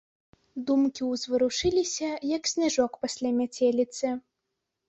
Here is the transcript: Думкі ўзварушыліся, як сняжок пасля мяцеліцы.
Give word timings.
Думкі 0.69 1.09
ўзварушыліся, 1.09 2.09
як 2.37 2.51
сняжок 2.53 2.91
пасля 3.05 3.29
мяцеліцы. 3.43 4.07